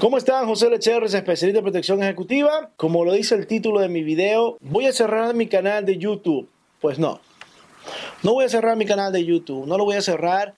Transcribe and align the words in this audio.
¿Cómo 0.00 0.16
están? 0.16 0.46
José 0.46 0.70
Lecherres, 0.70 1.12
especialista 1.12 1.58
de 1.58 1.62
protección 1.62 2.00
ejecutiva. 2.00 2.70
Como 2.76 3.04
lo 3.04 3.14
dice 3.14 3.34
el 3.34 3.48
título 3.48 3.80
de 3.80 3.88
mi 3.88 4.04
video, 4.04 4.56
voy 4.60 4.86
a 4.86 4.92
cerrar 4.92 5.34
mi 5.34 5.48
canal 5.48 5.84
de 5.84 5.98
YouTube. 5.98 6.48
Pues 6.80 7.00
no, 7.00 7.20
no 8.22 8.34
voy 8.34 8.44
a 8.44 8.48
cerrar 8.48 8.76
mi 8.76 8.86
canal 8.86 9.12
de 9.12 9.24
YouTube, 9.24 9.66
no 9.66 9.76
lo 9.76 9.84
voy 9.84 9.96
a 9.96 10.02
cerrar. 10.02 10.54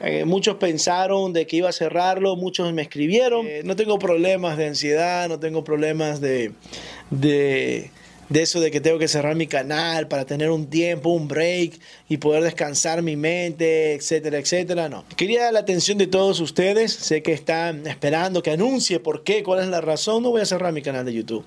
Eh, 0.00 0.26
muchos 0.26 0.56
pensaron 0.56 1.32
de 1.32 1.46
que 1.46 1.56
iba 1.56 1.70
a 1.70 1.72
cerrarlo, 1.72 2.36
muchos 2.36 2.70
me 2.74 2.82
escribieron. 2.82 3.46
Eh, 3.46 3.62
no 3.64 3.76
tengo 3.76 3.98
problemas 3.98 4.58
de 4.58 4.66
ansiedad, 4.66 5.26
no 5.26 5.40
tengo 5.40 5.64
problemas 5.64 6.20
de, 6.20 6.52
de 7.08 7.90
de 8.28 8.42
eso 8.42 8.60
de 8.60 8.70
que 8.70 8.80
tengo 8.80 8.98
que 8.98 9.08
cerrar 9.08 9.34
mi 9.36 9.46
canal 9.46 10.08
para 10.08 10.24
tener 10.24 10.50
un 10.50 10.66
tiempo, 10.66 11.10
un 11.10 11.28
break 11.28 11.78
y 12.08 12.16
poder 12.16 12.42
descansar 12.42 13.02
mi 13.02 13.16
mente, 13.16 13.94
etcétera, 13.94 14.38
etcétera. 14.38 14.88
No. 14.88 15.04
Quería 15.16 15.44
dar 15.44 15.52
la 15.52 15.60
atención 15.60 15.98
de 15.98 16.06
todos 16.06 16.40
ustedes. 16.40 16.92
Sé 16.92 17.22
que 17.22 17.32
están 17.32 17.86
esperando 17.86 18.42
que 18.42 18.50
anuncie 18.50 19.00
por 19.00 19.22
qué, 19.22 19.42
cuál 19.42 19.60
es 19.60 19.68
la 19.68 19.80
razón. 19.80 20.22
No 20.22 20.30
voy 20.30 20.40
a 20.40 20.46
cerrar 20.46 20.72
mi 20.72 20.82
canal 20.82 21.04
de 21.04 21.12
YouTube. 21.12 21.44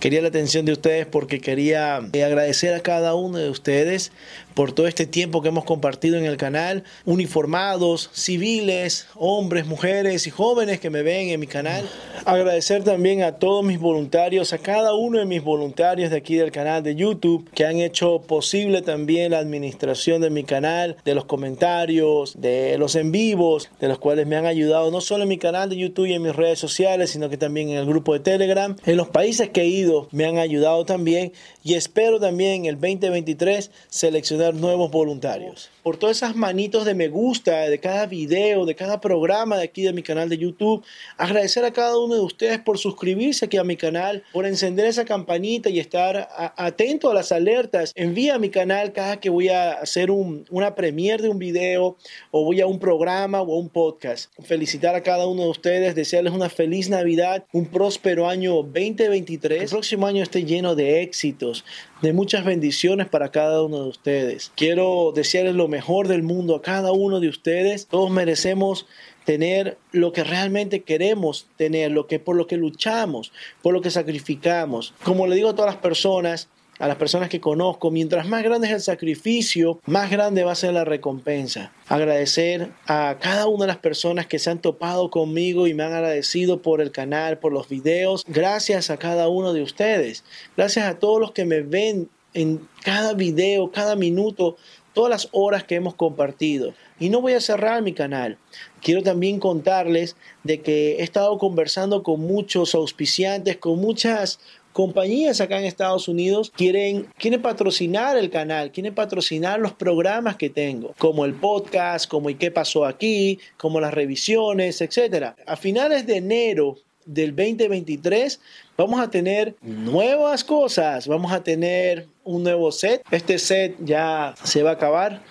Quería 0.00 0.22
la 0.22 0.28
atención 0.28 0.64
de 0.64 0.72
ustedes 0.72 1.06
porque 1.06 1.40
quería 1.40 1.96
agradecer 1.96 2.74
a 2.74 2.80
cada 2.80 3.14
uno 3.14 3.38
de 3.38 3.50
ustedes 3.50 4.12
por 4.54 4.72
todo 4.72 4.86
este 4.86 5.06
tiempo 5.06 5.42
que 5.42 5.48
hemos 5.48 5.64
compartido 5.64 6.16
en 6.16 6.24
el 6.24 6.36
canal, 6.36 6.84
uniformados, 7.04 8.10
civiles, 8.12 9.06
hombres, 9.16 9.66
mujeres 9.66 10.26
y 10.26 10.30
jóvenes 10.30 10.80
que 10.80 10.90
me 10.90 11.02
ven 11.02 11.28
en 11.28 11.40
mi 11.40 11.46
canal. 11.46 11.88
Agradecer 12.24 12.84
también 12.84 13.22
a 13.22 13.32
todos 13.32 13.64
mis 13.64 13.78
voluntarios, 13.78 14.52
a 14.52 14.58
cada 14.58 14.94
uno 14.94 15.18
de 15.18 15.26
mis 15.26 15.42
voluntarios 15.42 16.10
de 16.10 16.16
aquí 16.16 16.36
del 16.36 16.52
canal 16.52 16.82
de 16.82 16.94
YouTube 16.94 17.50
que 17.52 17.66
han 17.66 17.78
hecho 17.78 18.22
posible 18.22 18.82
también 18.82 19.32
la 19.32 19.38
administración 19.38 20.22
de 20.22 20.30
mi 20.30 20.44
canal, 20.44 20.96
de 21.04 21.14
los 21.14 21.24
comentarios, 21.24 22.40
de 22.40 22.78
los 22.78 22.94
en 22.94 23.12
vivos, 23.12 23.70
de 23.80 23.88
los 23.88 23.98
cuales 23.98 24.26
me 24.26 24.36
han 24.36 24.46
ayudado 24.46 24.90
no 24.90 25.00
solo 25.00 25.24
en 25.24 25.28
mi 25.28 25.38
canal 25.38 25.68
de 25.68 25.76
YouTube 25.76 26.06
y 26.06 26.14
en 26.14 26.22
mis 26.22 26.36
redes 26.36 26.58
sociales, 26.58 27.10
sino 27.10 27.28
que 27.28 27.36
también 27.36 27.70
en 27.70 27.78
el 27.78 27.86
grupo 27.86 28.12
de 28.12 28.20
Telegram. 28.20 28.76
En 28.86 28.96
los 28.96 29.08
países 29.08 29.50
que 29.50 29.62
he 29.62 29.66
ido 29.66 30.08
me 30.12 30.24
han 30.24 30.38
ayudado 30.38 30.84
también 30.84 31.32
y 31.62 31.74
espero 31.74 32.20
también 32.20 32.66
el 32.66 32.74
2023 32.74 33.70
seleccionar 33.88 34.43
nuevos 34.52 34.90
voluntarios 34.90 35.70
por 35.84 35.98
todas 35.98 36.16
esas 36.16 36.34
manitos 36.34 36.86
de 36.86 36.94
me 36.94 37.08
gusta 37.08 37.68
de 37.68 37.78
cada 37.78 38.06
video, 38.06 38.64
de 38.64 38.74
cada 38.74 39.02
programa 39.02 39.58
de 39.58 39.64
aquí 39.64 39.82
de 39.82 39.92
mi 39.92 40.02
canal 40.02 40.30
de 40.30 40.38
YouTube. 40.38 40.82
Agradecer 41.18 41.62
a 41.66 41.74
cada 41.74 41.98
uno 41.98 42.14
de 42.14 42.22
ustedes 42.22 42.58
por 42.58 42.78
suscribirse 42.78 43.44
aquí 43.44 43.58
a 43.58 43.64
mi 43.64 43.76
canal, 43.76 44.24
por 44.32 44.46
encender 44.46 44.86
esa 44.86 45.04
campanita 45.04 45.68
y 45.68 45.78
estar 45.78 46.26
atento 46.56 47.10
a 47.10 47.14
las 47.14 47.32
alertas. 47.32 47.92
Envía 47.94 48.36
a 48.36 48.38
mi 48.38 48.48
canal 48.48 48.94
cada 48.94 49.20
que 49.20 49.28
voy 49.28 49.50
a 49.50 49.72
hacer 49.72 50.10
una 50.10 50.74
premiere 50.74 51.22
de 51.22 51.28
un 51.28 51.38
video 51.38 51.98
o 52.30 52.44
voy 52.44 52.62
a 52.62 52.66
un 52.66 52.78
programa 52.78 53.42
o 53.42 53.54
a 53.54 53.58
un 53.58 53.68
podcast. 53.68 54.32
Felicitar 54.42 54.94
a 54.94 55.02
cada 55.02 55.26
uno 55.26 55.42
de 55.42 55.50
ustedes, 55.50 55.94
desearles 55.94 56.32
una 56.32 56.48
feliz 56.48 56.88
Navidad, 56.88 57.44
un 57.52 57.66
próspero 57.66 58.26
año 58.26 58.54
2023. 58.54 59.64
El 59.64 59.68
próximo 59.68 60.06
año 60.06 60.22
esté 60.22 60.44
lleno 60.44 60.74
de 60.74 61.02
éxitos, 61.02 61.62
de 62.00 62.14
muchas 62.14 62.42
bendiciones 62.46 63.06
para 63.06 63.30
cada 63.30 63.62
uno 63.62 63.82
de 63.82 63.88
ustedes. 63.90 64.33
Quiero 64.54 65.12
desearles 65.14 65.54
lo 65.54 65.68
mejor 65.68 66.08
del 66.08 66.22
mundo 66.22 66.56
a 66.56 66.62
cada 66.62 66.92
uno 66.92 67.20
de 67.20 67.28
ustedes. 67.28 67.86
Todos 67.86 68.10
merecemos 68.10 68.86
tener 69.24 69.78
lo 69.92 70.12
que 70.12 70.24
realmente 70.24 70.82
queremos 70.82 71.46
tener, 71.56 71.90
lo 71.90 72.06
que 72.06 72.18
por 72.18 72.36
lo 72.36 72.46
que 72.46 72.56
luchamos, 72.56 73.32
por 73.62 73.72
lo 73.72 73.80
que 73.80 73.90
sacrificamos. 73.90 74.94
Como 75.02 75.26
le 75.26 75.36
digo 75.36 75.50
a 75.50 75.54
todas 75.54 75.72
las 75.72 75.82
personas, 75.82 76.48
a 76.78 76.88
las 76.88 76.96
personas 76.96 77.28
que 77.28 77.40
conozco, 77.40 77.90
mientras 77.90 78.26
más 78.26 78.42
grande 78.42 78.66
es 78.66 78.72
el 78.72 78.80
sacrificio, 78.80 79.80
más 79.86 80.10
grande 80.10 80.44
va 80.44 80.52
a 80.52 80.56
ser 80.56 80.72
la 80.72 80.84
recompensa. 80.84 81.72
Agradecer 81.88 82.70
a 82.86 83.16
cada 83.20 83.46
una 83.46 83.64
de 83.64 83.68
las 83.68 83.76
personas 83.78 84.26
que 84.26 84.38
se 84.38 84.50
han 84.50 84.60
topado 84.60 85.10
conmigo 85.10 85.66
y 85.66 85.74
me 85.74 85.84
han 85.84 85.92
agradecido 85.92 86.62
por 86.62 86.80
el 86.80 86.90
canal, 86.90 87.38
por 87.38 87.52
los 87.52 87.68
videos. 87.68 88.24
Gracias 88.26 88.90
a 88.90 88.96
cada 88.96 89.28
uno 89.28 89.52
de 89.52 89.62
ustedes. 89.62 90.24
Gracias 90.56 90.86
a 90.86 90.98
todos 90.98 91.20
los 91.20 91.32
que 91.32 91.44
me 91.44 91.62
ven 91.62 92.08
en 92.34 92.68
cada 92.82 93.14
video, 93.14 93.70
cada 93.70 93.96
minuto 93.96 94.56
todas 94.92 95.10
las 95.10 95.28
horas 95.32 95.64
que 95.64 95.74
hemos 95.74 95.94
compartido. 95.94 96.72
Y 96.98 97.08
no 97.08 97.20
voy 97.20 97.32
a 97.32 97.40
cerrar 97.40 97.82
mi 97.82 97.92
canal. 97.92 98.38
Quiero 98.80 99.02
también 99.02 99.40
contarles 99.40 100.16
de 100.44 100.60
que 100.60 100.96
he 100.96 101.02
estado 101.02 101.36
conversando 101.38 102.02
con 102.02 102.20
muchos 102.20 102.74
auspiciantes, 102.74 103.56
con 103.56 103.80
muchas 103.80 104.38
compañías 104.72 105.40
acá 105.40 105.58
en 105.58 105.66
Estados 105.66 106.08
Unidos 106.08 106.52
quieren, 106.54 107.06
quieren 107.16 107.40
patrocinar 107.40 108.16
el 108.16 108.28
canal, 108.28 108.72
quieren 108.72 108.94
patrocinar 108.94 109.60
los 109.60 109.72
programas 109.72 110.36
que 110.36 110.50
tengo, 110.50 110.94
como 110.98 111.24
el 111.24 111.34
podcast, 111.34 112.08
como 112.08 112.28
y 112.28 112.34
qué 112.34 112.50
pasó 112.50 112.84
aquí, 112.84 113.38
como 113.56 113.80
las 113.80 113.94
revisiones, 113.94 114.80
etc. 114.80 115.34
A 115.46 115.56
finales 115.56 116.06
de 116.06 116.16
enero 116.16 116.76
del 117.06 117.34
2023 117.34 118.40
vamos 118.76 119.00
a 119.00 119.10
tener 119.10 119.56
nuevas 119.62 120.44
cosas, 120.44 121.06
vamos 121.06 121.32
a 121.32 121.42
tener 121.42 122.08
un 122.24 122.42
nuevo 122.42 122.72
set. 122.72 123.02
Este 123.10 123.38
set 123.38 123.76
ya 123.80 124.34
se 124.42 124.62
va 124.62 124.70
a 124.70 124.74
acabar, 124.74 125.22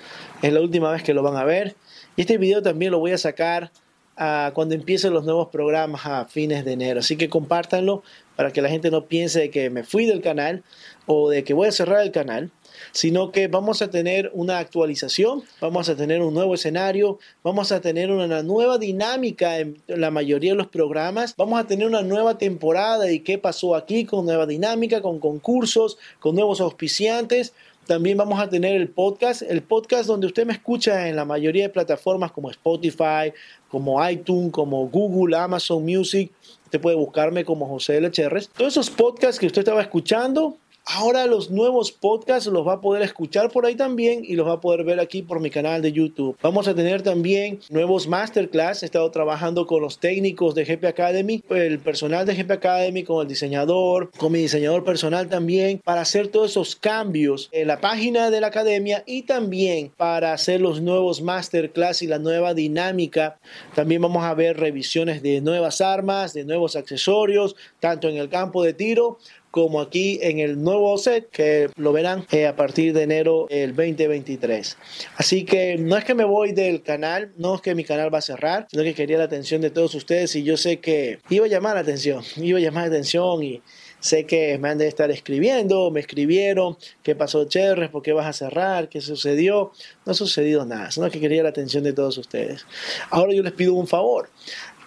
es 0.42 0.54
la 0.54 0.62
última 0.62 0.92
vez 0.92 1.04
que 1.04 1.14
lo 1.14 1.24
van 1.24 1.36
a 1.36 1.44
ver. 1.44 1.76
Y 2.16 2.22
este 2.22 2.38
video 2.38 2.62
también 2.62 2.92
lo 2.92 3.00
voy 3.00 3.12
a 3.12 3.18
sacar 3.18 3.72
a 4.18 4.52
cuando 4.54 4.76
empiecen 4.76 5.14
los 5.14 5.26
nuevos 5.26 5.50
programas 5.50 6.06
a 6.06 6.26
fines 6.26 6.66
de 6.66 6.74
enero. 6.74 7.00
Así 7.00 7.18
que 7.18 7.30
compártanlo 7.30 8.04
para 8.36 8.52
que 8.52 8.62
la 8.62 8.70
gente 8.70 8.92
no 8.92 9.06
piense 9.06 9.50
que 9.50 9.70
me 9.70 9.84
fui 9.84 10.06
del 10.06 10.22
canal 10.22 10.64
o 11.06 11.30
de 11.30 11.44
que 11.44 11.54
voy 11.54 11.68
a 11.68 11.72
cerrar 11.72 12.02
el 12.02 12.12
canal 12.12 12.52
sino 12.92 13.32
que 13.32 13.48
vamos 13.48 13.82
a 13.82 13.90
tener 13.90 14.32
una 14.34 14.60
actualización, 14.60 15.44
vamos 15.62 15.90
a 15.90 15.96
tener 15.96 16.22
un 16.22 16.34
nuevo 16.34 16.56
escenario, 16.56 17.20
vamos 17.44 17.72
a 17.72 17.82
tener 17.82 18.12
una 18.12 18.44
nueva 18.44 18.78
dinámica 18.78 19.60
en 19.60 19.82
la 19.88 20.12
mayoría 20.12 20.52
de 20.52 20.58
los 20.58 20.68
programas, 20.68 21.36
vamos 21.38 21.60
a 21.60 21.68
tener 21.68 21.88
una 21.88 22.02
nueva 22.02 22.38
temporada 22.38 23.12
y 23.12 23.20
qué 23.20 23.38
pasó 23.38 23.76
aquí 23.76 24.06
con 24.06 24.26
nueva 24.26 24.46
dinámica, 24.46 25.02
con 25.02 25.20
concursos, 25.20 25.98
con 26.20 26.36
nuevos 26.36 26.62
auspiciantes. 26.62 27.54
También 27.86 28.18
vamos 28.18 28.40
a 28.40 28.50
tener 28.50 28.76
el 28.80 28.88
podcast, 28.90 29.42
el 29.42 29.62
podcast 29.62 30.08
donde 30.08 30.28
usted 30.28 30.46
me 30.46 30.54
escucha 30.54 31.10
en 31.10 31.16
la 31.16 31.26
mayoría 31.26 31.64
de 31.64 31.70
plataformas 31.70 32.32
como 32.32 32.50
Spotify, 32.50 33.34
como 33.68 34.08
iTunes, 34.08 34.52
como 34.52 34.88
Google, 34.88 35.36
Amazon 35.36 35.84
Music. 35.84 36.32
Usted 36.64 36.80
puede 36.80 36.96
buscarme 36.96 37.44
como 37.44 37.68
José 37.68 37.98
L. 37.98 38.10
Todos 38.10 38.74
esos 38.74 38.90
podcasts 38.90 39.38
que 39.38 39.48
usted 39.48 39.60
estaba 39.60 39.82
escuchando, 39.82 40.58
Ahora 40.86 41.28
los 41.28 41.50
nuevos 41.50 41.94
podcasts 41.94 42.48
los 42.48 42.68
va 42.68 42.74
a 42.74 42.82
poder 42.82 43.04
escuchar 43.04 43.50
por 43.50 43.66
ahí 43.66 43.76
también 43.76 44.24
y 44.26 44.36
los 44.36 44.46
va 44.46 44.54
a 44.54 44.60
poder 44.60 44.84
ver 44.84 45.00
aquí 45.00 45.22
por 45.22 45.40
mi 45.40 45.50
canal 45.50 45.82
de 45.82 45.94
YouTube. 45.94 46.38
Vamos 46.42 46.68
a 46.68 46.76
tener 46.76 47.02
también 47.02 47.62
nuevos 47.70 48.06
masterclass. 48.06 48.84
He 48.84 48.88
estado 48.88 49.10
trabajando 49.10 49.66
con 49.66 49.82
los 49.82 50.00
técnicos 50.00 50.56
de 50.56 50.66
GP 50.66 50.84
Academy, 50.86 51.42
el 51.52 51.80
personal 51.80 52.26
de 52.26 52.36
GP 52.36 52.52
Academy, 52.52 53.04
con 53.04 53.22
el 53.22 53.30
diseñador, 53.30 54.12
con 54.18 54.34
mi 54.34 54.40
diseñador 54.40 54.84
personal 54.84 55.30
también, 55.30 55.80
para 55.82 56.02
hacer 56.02 56.28
todos 56.28 56.52
esos 56.52 56.76
cambios 56.76 57.48
en 57.54 57.68
la 57.68 57.80
página 57.80 58.30
de 58.30 58.42
la 58.42 58.48
academia 58.48 59.04
y 59.06 59.22
también 59.22 59.94
para 59.96 60.34
hacer 60.34 60.60
los 60.60 60.82
nuevos 60.82 61.22
masterclass 61.22 62.02
y 62.02 62.08
la 62.08 62.20
nueva 62.20 62.54
dinámica. 62.54 63.40
También 63.74 64.02
vamos 64.02 64.26
a 64.26 64.34
ver 64.34 64.60
revisiones 64.60 65.24
de 65.24 65.40
nuevas 65.40 65.80
armas, 65.80 66.34
de 66.34 66.44
nuevos 66.44 66.76
accesorios, 66.76 67.56
tanto 67.80 68.10
en 68.10 68.18
el 68.18 68.28
campo 68.28 68.64
de 68.64 68.74
tiro 68.74 69.18
como 69.54 69.82
aquí 69.82 70.18
en 70.24 70.40
el 70.40 70.64
nuevo 70.64 70.98
set 70.98 71.30
que 71.30 71.70
lo 71.76 71.94
verán 71.94 72.26
eh, 72.32 72.48
a 72.48 72.56
partir 72.56 72.92
de 72.92 73.04
enero 73.04 73.46
del 73.52 73.76
2023. 73.76 74.78
Así 75.18 75.46
que 75.46 75.78
no 75.78 75.96
es 75.96 76.04
que 76.04 76.16
me 76.16 76.24
voy 76.24 76.54
del 76.54 76.82
canal, 76.82 77.32
no 77.38 77.54
es 77.54 77.62
que 77.62 77.76
mi 77.76 77.84
canal 77.84 78.12
va 78.12 78.18
a 78.18 78.24
cerrar, 78.24 78.66
sino 78.72 78.82
que 78.82 78.96
quería 78.96 79.20
la 79.20 79.26
atención 79.26 79.62
de 79.62 79.70
todos 79.70 79.94
ustedes 79.94 80.36
y 80.36 80.42
yo 80.42 80.58
sé 80.58 80.80
que 80.80 81.20
iba 81.30 81.46
a 81.46 81.50
llamar 81.50 81.76
la 81.76 81.82
atención, 81.82 82.24
iba 82.38 82.58
a 82.58 82.62
llamar 82.64 82.86
la 82.86 82.96
atención 82.96 83.44
y 83.44 83.62
Sé 84.04 84.26
que 84.26 84.58
me 84.58 84.68
han 84.68 84.78
de 84.80 84.90
estar 84.90 85.10
escribiendo, 85.12 85.90
me 85.90 86.02
escribieron, 86.02 86.76
¿qué 87.04 87.16
pasó, 87.16 87.46
Cherres? 87.46 87.90
¿Por 87.90 88.02
qué 88.02 88.12
vas 88.12 88.28
a 88.28 88.34
cerrar? 88.34 88.90
¿Qué 88.90 89.00
sucedió? 89.00 89.72
No 90.06 90.12
ha 90.12 90.14
sucedido 90.14 90.66
nada, 90.66 90.92
sino 90.92 91.10
que 91.10 91.22
quería 91.22 91.42
la 91.42 91.48
atención 91.48 91.86
de 91.86 91.94
todos 91.94 92.18
ustedes. 92.18 92.66
Ahora 93.12 93.34
yo 93.34 93.42
les 93.44 93.54
pido 93.54 93.74
un 93.76 93.88
favor. 93.88 94.30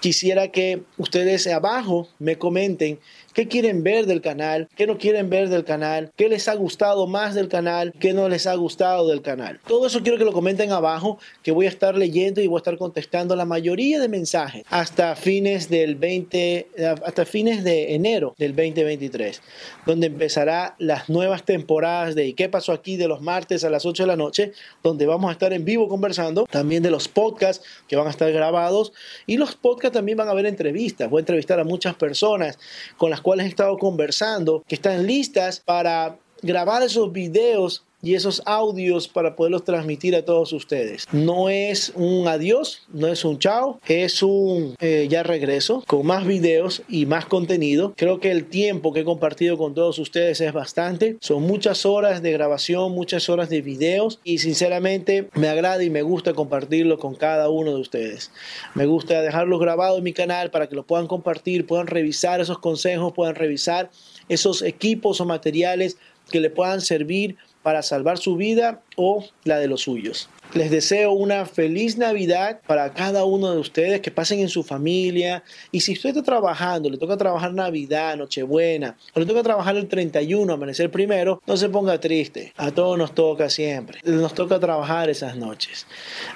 Quisiera 0.01 0.53
que 0.53 0.83
ustedes 0.99 1.47
abajo 1.47 2.09
me 2.19 2.37
comenten 2.37 3.01
qué 3.37 3.49
quieren 3.49 3.83
ver 3.83 4.06
del 4.06 4.23
canal, 4.23 4.67
qué 4.77 4.87
no 4.87 4.97
quieren 4.97 5.29
ver 5.29 5.50
del 5.50 5.62
canal, 5.62 6.11
qué 6.17 6.31
les 6.31 6.49
ha 6.49 6.55
gustado 6.55 7.06
más 7.06 7.35
del 7.35 7.49
canal, 7.49 7.93
qué 8.00 8.15
no 8.15 8.31
les 8.31 8.47
ha 8.47 8.55
gustado 8.55 9.06
del 9.09 9.21
canal. 9.21 9.61
Todo 9.69 9.87
eso 9.87 10.03
quiero 10.03 10.17
que 10.17 10.25
lo 10.25 10.33
comenten 10.33 10.73
abajo, 10.73 11.19
que 11.43 11.53
voy 11.53 11.67
a 11.67 11.69
estar 11.69 11.99
leyendo 11.99 12.41
y 12.41 12.47
voy 12.47 12.56
a 12.56 12.61
estar 12.61 12.79
contestando 12.79 13.37
la 13.37 13.44
mayoría 13.44 14.00
de 14.00 14.09
mensajes 14.09 14.65
hasta 14.71 15.15
fines 15.17 15.69
del 15.69 15.97
20, 15.97 16.69
hasta 17.05 17.27
fines 17.27 17.62
de 17.62 17.94
enero 17.94 18.35
del 18.38 18.56
2023, 18.56 19.43
donde 19.85 20.06
empezará 20.06 20.75
las 20.79 21.11
nuevas 21.11 21.44
temporadas 21.44 22.15
de 22.15 22.27
¿Y 22.29 22.33
qué 22.33 22.49
pasó 22.49 22.73
aquí? 22.73 22.97
de 22.97 23.06
los 23.06 23.21
martes 23.21 23.65
a 23.65 23.69
las 23.69 23.85
8 23.85 24.05
de 24.05 24.06
la 24.06 24.17
noche, 24.17 24.53
donde 24.83 25.05
vamos 25.05 25.29
a 25.29 25.33
estar 25.33 25.53
en 25.53 25.67
vivo 25.67 25.88
conversando, 25.88 26.47
también 26.50 26.83
de 26.83 26.91
los 26.91 27.06
podcasts 27.06 27.62
que 27.87 27.97
van 27.97 28.06
a 28.06 28.11
estar 28.11 28.33
grabados 28.33 28.94
y 29.27 29.37
los 29.37 29.56
podcasts 29.56 29.93
también 29.93 30.17
van 30.17 30.29
a 30.29 30.31
haber 30.31 30.47
entrevistas. 30.47 31.11
Voy 31.11 31.19
a 31.19 31.21
entrevistar 31.21 31.61
a 31.61 31.65
muchas 31.65 31.97
personas 31.97 32.59
con 32.97 33.11
las 33.11 33.21
cuales 33.26 33.46
he 33.46 33.49
estado 33.49 33.76
conversando, 33.76 34.62
que 34.69 34.76
están 34.76 35.05
listas 35.05 35.58
para 35.58 36.17
grabar 36.43 36.84
esos 36.84 37.12
videos 37.12 37.82
y 38.06 38.14
esos 38.14 38.41
audios 38.47 39.08
para 39.08 39.35
poderlos 39.35 39.64
transmitir 39.64 40.14
a 40.14 40.25
todos 40.25 40.53
ustedes. 40.53 41.06
No 41.11 41.49
es 41.49 41.93
un 41.97 42.29
adiós, 42.29 42.82
no 42.93 43.08
es 43.08 43.25
un 43.25 43.41
chao, 43.41 43.81
es 43.88 44.23
un 44.23 44.76
eh, 44.79 45.08
ya 45.11 45.25
regreso 45.25 45.82
con 45.88 46.06
más 46.06 46.25
videos 46.25 46.82
y 46.88 47.06
más 47.06 47.26
contenido. 47.26 47.94
Creo 47.97 48.20
que 48.20 48.31
el 48.31 48.44
tiempo 48.44 48.93
que 48.93 49.00
he 49.00 49.05
compartido 49.05 49.58
con 49.58 49.75
todos 49.75 49.99
ustedes 49.99 50.41
es 50.41 50.53
bastante. 50.53 51.17
Son 51.20 51.43
muchas 51.43 51.85
horas 51.85 52.23
de 52.23 52.31
grabación, 52.31 52.93
muchas 52.93 53.29
horas 53.29 53.49
de 53.49 53.61
videos 53.61 54.20
y 54.23 54.38
sinceramente 54.38 55.29
me 55.35 55.49
agrada 55.49 55.82
y 55.82 55.91
me 55.91 56.02
gusta 56.02 56.32
compartirlo 56.32 57.00
con 57.00 57.17
cada 57.17 57.49
uno 57.49 57.75
de 57.75 57.81
ustedes. 57.81 58.31
Me 58.75 58.87
gusta 58.87 59.20
dejarlo 59.20 59.59
grabado 59.59 59.99
en 59.99 60.05
mi 60.05 60.12
canal 60.12 60.52
para 60.52 60.69
que 60.69 60.76
lo 60.76 60.87
puedan 60.87 61.09
compartir, 61.09 61.67
puedan 61.67 61.88
revisar 61.88 62.41
esos 62.41 62.61
consejos, 62.61 63.12
puedan 63.14 63.35
revisar 63.35 63.91
esos 64.29 64.62
equipos 64.62 65.20
o 65.20 65.25
materiales 65.25 65.97
que 66.31 66.41
le 66.41 66.50
puedan 66.50 66.81
servir 66.81 67.37
para 67.67 67.83
salvar 67.83 68.17
su 68.17 68.37
vida 68.37 68.81
o 68.95 69.25
la 69.43 69.59
de 69.59 69.67
los 69.67 69.81
suyos. 69.81 70.29
Les 70.55 70.71
deseo 70.71 71.13
una 71.13 71.47
feliz 71.47 71.99
Navidad 71.99 72.61
para 72.67 72.93
cada 72.93 73.25
uno 73.25 73.53
de 73.53 73.59
ustedes, 73.59 74.01
que 74.01 74.11
pasen 74.11 74.41
en 74.41 74.49
su 74.49 74.63
familia. 74.63 75.43
Y 75.73 75.81
si 75.81 75.93
usted 75.93 76.11
está 76.11 76.23
trabajando, 76.23 76.89
le 76.89 76.99
toca 76.99 77.17
trabajar 77.17 77.53
Navidad, 77.53 78.17
Nochebuena, 78.17 78.97
o 79.15 79.21
le 79.21 79.27
toca 79.27 79.43
trabajar 79.43 79.77
el 79.77 79.89
31, 79.89 80.53
amanecer 80.53 80.91
primero, 80.91 81.43
no 81.47 81.57
se 81.57 81.69
ponga 81.69 82.01
triste. 82.01 82.53
A 82.57 82.71
todos 82.71 82.97
nos 82.97 83.15
toca 83.15 83.51
siempre. 83.51 83.99
Nos 84.05 84.35
toca 84.35 84.59
trabajar 84.59 85.11
esas 85.11 85.37
noches. 85.37 85.87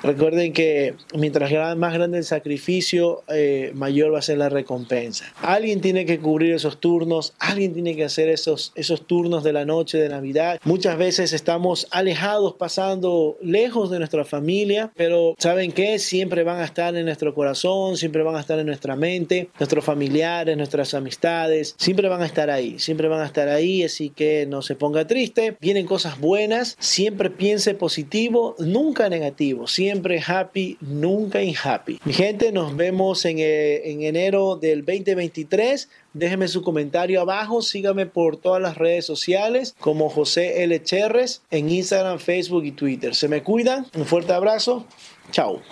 Recuerden 0.02 0.52
que 0.52 0.94
mientras 1.14 1.50
más 1.76 1.94
grande 1.94 2.18
el 2.18 2.24
sacrificio, 2.24 3.22
eh, 3.28 3.72
mayor 3.74 4.14
va 4.14 4.18
a 4.18 4.22
ser 4.22 4.38
la 4.38 4.48
recompensa. 4.48 5.32
Alguien 5.42 5.80
tiene 5.80 6.04
que 6.04 6.18
cubrir 6.18 6.54
esos 6.54 6.80
turnos, 6.80 7.34
alguien 7.38 7.72
tiene 7.72 7.96
que 7.96 8.04
hacer 8.04 8.28
esos, 8.28 8.72
esos 8.74 9.06
turnos 9.06 9.44
de 9.44 9.52
la 9.52 9.64
noche 9.64 9.98
de 9.98 10.08
Navidad. 10.08 10.60
Muchas 10.64 10.98
veces 10.98 11.32
estamos 11.32 11.86
alejados, 11.90 12.54
pasando 12.54 13.36
lejos 13.42 13.90
de 13.90 13.99
nuestra 14.00 14.24
familia, 14.24 14.90
pero 14.96 15.34
¿saben 15.38 15.72
qué? 15.72 15.98
Siempre 15.98 16.42
van 16.42 16.60
a 16.60 16.64
estar 16.64 16.94
en 16.96 17.04
nuestro 17.04 17.34
corazón, 17.34 17.96
siempre 17.96 18.22
van 18.22 18.36
a 18.36 18.40
estar 18.40 18.58
en 18.58 18.66
nuestra 18.66 18.96
mente, 18.96 19.50
nuestros 19.58 19.84
familiares, 19.84 20.56
nuestras 20.56 20.94
amistades, 20.94 21.74
siempre 21.78 22.08
van 22.08 22.22
a 22.22 22.26
estar 22.26 22.50
ahí, 22.50 22.78
siempre 22.78 23.08
van 23.08 23.20
a 23.20 23.26
estar 23.26 23.48
ahí, 23.48 23.84
así 23.84 24.10
que 24.10 24.46
no 24.46 24.62
se 24.62 24.74
ponga 24.74 25.06
triste, 25.06 25.56
vienen 25.60 25.86
cosas 25.86 26.18
buenas, 26.18 26.76
siempre 26.78 27.30
piense 27.30 27.74
positivo, 27.74 28.56
nunca 28.58 29.08
negativo, 29.08 29.66
siempre 29.66 30.22
happy, 30.26 30.76
nunca 30.80 31.40
happy. 31.62 32.00
Mi 32.04 32.12
gente, 32.12 32.52
nos 32.52 32.76
vemos 32.76 33.24
en, 33.24 33.38
eh, 33.38 33.90
en 33.90 34.02
enero 34.02 34.56
del 34.56 34.84
2023. 34.84 35.88
Déjeme 36.12 36.48
su 36.48 36.62
comentario 36.62 37.20
abajo, 37.20 37.62
sígame 37.62 38.04
por 38.06 38.36
todas 38.36 38.60
las 38.60 38.76
redes 38.76 39.06
sociales 39.06 39.76
como 39.78 40.08
José 40.08 40.64
L. 40.64 40.82
Cherres 40.82 41.42
en 41.50 41.70
Instagram, 41.70 42.18
Facebook 42.18 42.64
y 42.64 42.72
Twitter. 42.72 43.14
Se 43.14 43.28
me 43.28 43.42
cuidan, 43.42 43.86
un 43.94 44.04
fuerte 44.04 44.32
abrazo, 44.32 44.86
chao. 45.30 45.62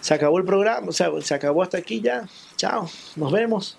Se 0.00 0.12
acabó 0.12 0.38
el 0.38 0.44
programa, 0.44 0.88
o 0.88 0.92
sea, 0.92 1.10
se 1.22 1.34
acabó 1.34 1.62
hasta 1.62 1.78
aquí 1.78 2.00
ya. 2.00 2.28
Chao, 2.56 2.90
nos 3.16 3.32
vemos. 3.32 3.78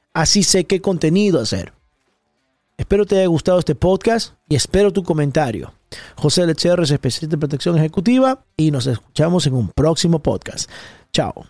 Así 0.13 0.43
sé 0.43 0.65
qué 0.65 0.81
contenido 0.81 1.39
hacer. 1.39 1.73
Espero 2.77 3.05
te 3.05 3.17
haya 3.17 3.27
gustado 3.27 3.59
este 3.59 3.75
podcast 3.75 4.33
y 4.49 4.55
espero 4.55 4.91
tu 4.91 5.03
comentario. 5.03 5.73
José 6.15 6.45
Lecher 6.45 6.79
es 6.81 6.91
especialista 6.91 7.35
en 7.35 7.39
protección 7.39 7.77
ejecutiva 7.77 8.43
y 8.57 8.71
nos 8.71 8.87
escuchamos 8.87 9.45
en 9.47 9.53
un 9.53 9.69
próximo 9.69 10.19
podcast. 10.19 10.69
Chao. 11.13 11.45